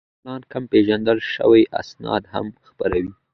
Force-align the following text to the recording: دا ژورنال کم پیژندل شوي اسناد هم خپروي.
دا 0.03 0.07
ژورنال 0.09 0.41
کم 0.51 0.63
پیژندل 0.71 1.19
شوي 1.33 1.63
اسناد 1.81 2.23
هم 2.33 2.45
خپروي. 2.67 3.11